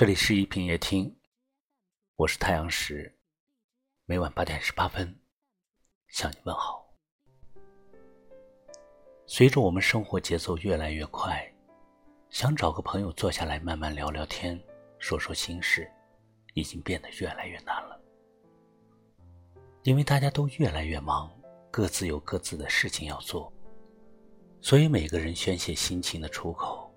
[0.00, 1.14] 这里是一品夜听，
[2.16, 3.18] 我是太阳石，
[4.06, 5.20] 每晚八点十八分
[6.08, 6.90] 向你问好。
[9.26, 11.46] 随着我们生活节奏越来越快，
[12.30, 14.58] 想找个朋友坐下来慢慢聊聊天、
[14.98, 15.86] 说说心事，
[16.54, 18.00] 已经变得越来越难了。
[19.82, 21.30] 因为大家都越来越忙，
[21.70, 23.52] 各自有各自的事情要做，
[24.62, 26.89] 所以每个人宣泄心情的出口。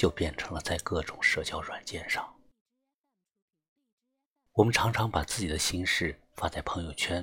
[0.00, 2.34] 就变成了在各种社交软件上，
[4.52, 7.22] 我们常常把自己的心事发在朋友圈，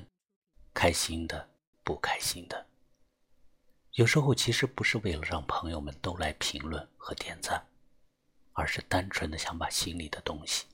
[0.76, 1.50] 开心的、
[1.84, 2.68] 不开心的。
[3.94, 7.66] 有时候其实不是为了让朋友们都来评论和点赞，
[8.54, 10.68] 而是单纯的想把心里的东西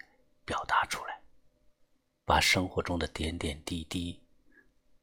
[0.43, 1.21] 表达出来，
[2.25, 4.21] 把生活中的点点滴滴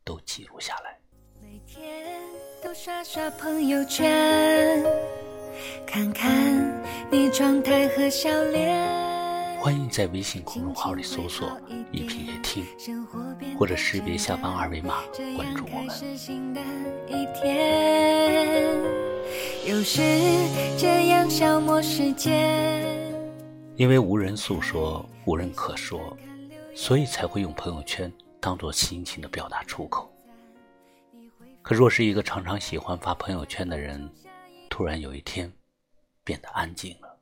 [0.05, 1.01] 都记录下来。
[1.41, 2.21] 每天
[2.63, 4.85] 都刷刷朋友圈。
[5.87, 9.11] 看看你状态和笑脸。
[9.61, 11.61] 欢迎在微信公众号里搜索
[11.93, 12.65] “一品夜听”，
[13.59, 15.03] 或者识别下方二维码
[15.37, 15.95] 关注我们。
[20.79, 22.91] 这样消磨时间。
[23.77, 26.17] 因为无人诉说，无人可说，
[26.75, 30.11] 所以才会用朋友圈当做心情的表达出口。
[31.63, 34.11] 可若是一个常常喜欢发朋友圈的人，
[34.81, 35.53] 突然有一天。
[36.25, 37.21] 变得安静了，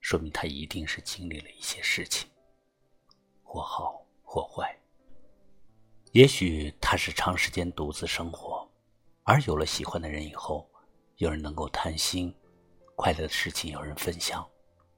[0.00, 2.26] 说明他一定是经历了一些事情，
[3.42, 4.74] 或好或坏。
[6.12, 8.66] 也许他是长时间独自生活，
[9.24, 10.66] 而有了喜欢的人以后，
[11.16, 12.34] 有人能够谈心，
[12.96, 14.48] 快乐的事情有人分享，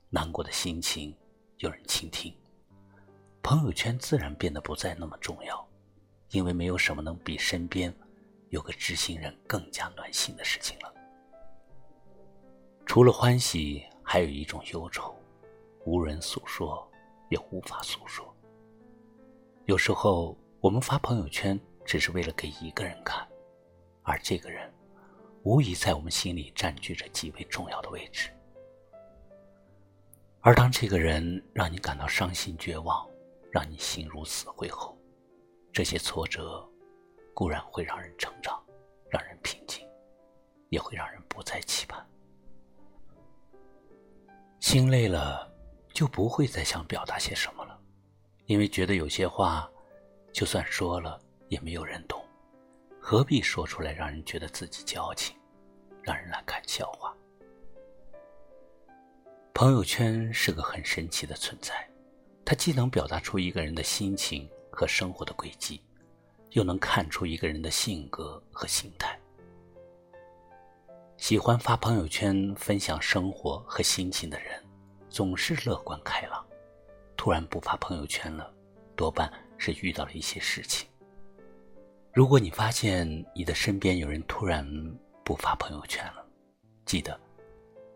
[0.08, 1.12] 难过的心情
[1.58, 2.32] 有人倾听，
[3.42, 5.68] 朋友圈自然变得不再那么重要，
[6.30, 7.92] 因为没有什么能比身边
[8.50, 10.94] 有个知心人更加暖心的事情了。
[12.92, 15.16] 除了欢喜，还有一种忧愁，
[15.86, 16.86] 无人诉说，
[17.30, 18.36] 也无法诉说。
[19.64, 23.26] 有时候，我们发朋友圈只是为了给一个人看，
[24.02, 24.70] 而这个人，
[25.42, 28.28] 无疑在我们心里占据着极为重要的位置。
[30.42, 33.08] 而当这个人让你感到伤心绝望，
[33.50, 34.94] 让你心如死灰后，
[35.72, 36.62] 这些挫折
[37.32, 38.62] 固然会让人成长，
[39.08, 39.88] 让人平静，
[40.68, 42.06] 也会让人不再期盼。
[44.62, 45.52] 心累了，
[45.92, 47.76] 就不会再想表达些什么了，
[48.46, 49.68] 因为觉得有些话，
[50.32, 52.24] 就算说了也没有人懂，
[53.00, 55.36] 何必说出来让人觉得自己矫情，
[56.00, 57.12] 让人来看笑话。
[59.52, 61.74] 朋友圈是个很神奇的存在，
[62.44, 65.82] 它既能表达出一个人的心情和生活的轨迹，
[66.50, 69.18] 又能看出一个人的性格和心态。
[71.18, 74.51] 喜欢发朋友圈分享生活和心情的人，
[75.12, 76.42] 总是乐观开朗。
[77.18, 78.52] 突然不发朋友圈了，
[78.96, 80.88] 多半是遇到了一些事情。
[82.14, 84.66] 如果你发现你的身边有人突然
[85.22, 86.26] 不发朋友圈了，
[86.86, 87.20] 记得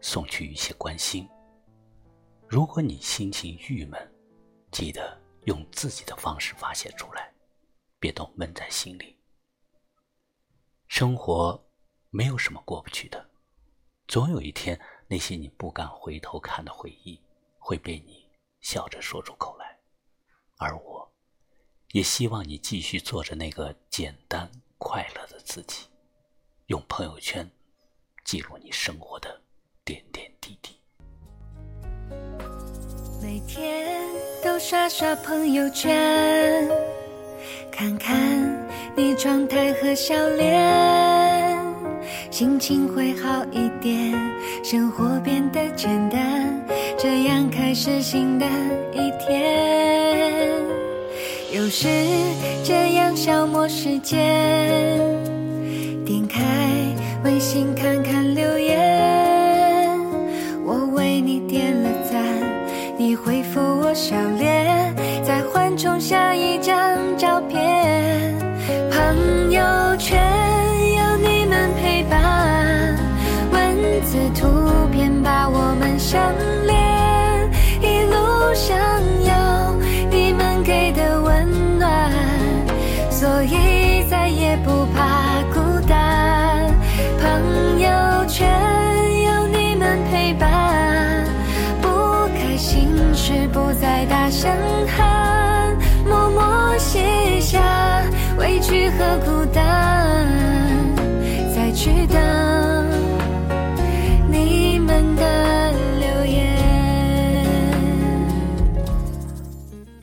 [0.02, 1.26] 送去一些关心。
[2.46, 4.14] 如果你心情郁闷，
[4.70, 7.32] 记得用自己的方式发泄出来，
[7.98, 9.16] 别都闷在心里。
[10.86, 11.62] 生活。
[12.10, 13.28] 没有什么过不去的，
[14.08, 17.20] 总有一天，那些你不敢回头看的回忆，
[17.58, 18.28] 会被你
[18.60, 19.78] 笑着说出口来。
[20.56, 21.12] 而我，
[21.92, 25.86] 也希望你继续做着那个简单快乐的自己，
[26.66, 27.48] 用朋友圈
[28.24, 29.40] 记录你生活的
[29.84, 30.76] 点点滴滴。
[33.22, 34.04] 每天
[34.42, 36.68] 都刷刷朋友圈，
[37.70, 41.45] 看看你状态和笑脸。
[42.38, 44.12] 心情会好一点，
[44.62, 46.62] 生活变得简单，
[46.98, 48.44] 这样开始新的
[48.92, 50.52] 一天。
[51.50, 51.88] 有时
[52.62, 54.20] 这样消磨时间，
[56.04, 56.42] 点开
[57.24, 59.98] 微信看看留言，
[60.62, 62.22] 我为你点了赞，
[62.98, 64.94] 你回复我笑脸，
[65.24, 68.34] 再缓冲下一张照片，
[68.90, 69.95] 朋友
[74.16, 74.48] 是图
[74.90, 75.98] 片把我们。
[75.98, 76.20] 相
[76.66, 77.50] 连，
[77.82, 78.14] 一路
[78.54, 78.76] 上
[79.24, 79.32] 有
[80.10, 82.10] 你们给的温暖，
[83.10, 86.70] 所以再也不怕孤单。
[87.20, 88.48] 朋友圈
[89.24, 91.24] 有你们陪伴，
[91.82, 91.88] 不
[92.38, 94.50] 开心时不再大声
[94.96, 95.76] 喊，
[96.06, 97.58] 默默卸下
[98.38, 100.26] 委屈和孤单，
[101.54, 102.25] 再去等。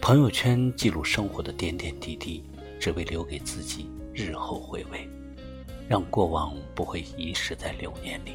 [0.03, 2.43] 朋友圈记录生活的点点滴滴，
[2.77, 5.07] 只为留给自己日后回味，
[5.87, 8.33] 让过往不会遗失在流年里。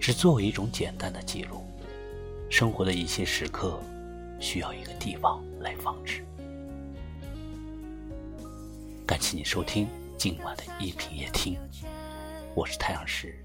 [0.00, 1.66] 只作为一种简单的记录，
[2.48, 3.78] 生活的一些时刻，
[4.40, 6.24] 需要一个地方来放置。
[9.06, 9.86] 感谢你收听
[10.16, 11.58] 今晚的一品夜听，
[12.54, 13.38] 我是太阳石，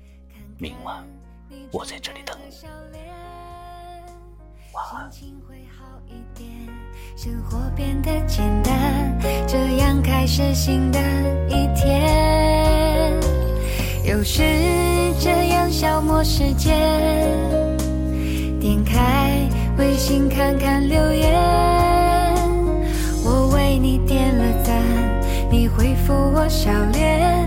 [0.57, 1.05] 明晚
[1.69, 2.55] 我在这里等你。
[4.73, 5.11] 晚安。
[7.17, 10.99] 生活变得简单，这样开始新的
[11.47, 13.13] 一天。
[14.03, 14.41] 有时
[15.19, 16.75] 这样消磨时间，
[18.59, 19.47] 点开
[19.77, 21.39] 微信看看留言，
[23.23, 24.75] 我为你点了赞，
[25.51, 27.40] 你回复我笑脸，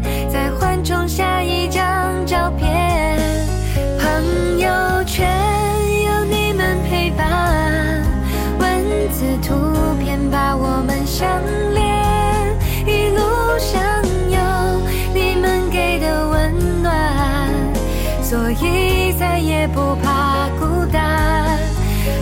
[18.35, 21.57] 所以再也不怕孤单。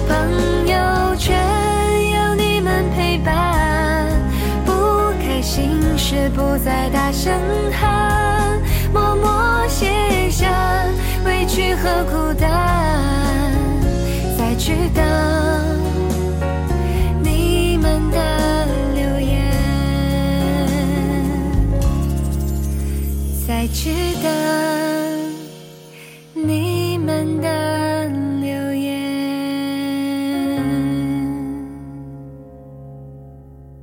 [0.06, 1.34] 朋友圈
[2.10, 4.06] 有你们陪伴，
[4.66, 4.72] 不
[5.22, 7.32] 开心时不再大声
[7.72, 8.60] 喊，
[8.92, 10.46] 默默写下
[11.24, 13.50] 委屈和孤单，
[14.36, 15.02] 再去等
[17.22, 19.50] 你们的留言，
[23.48, 24.71] 再去等。